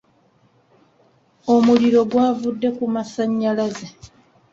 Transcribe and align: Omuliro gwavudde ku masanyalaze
Omuliro 1.53 2.01
gwavudde 2.11 2.69
ku 2.77 2.85
masanyalaze 2.93 3.87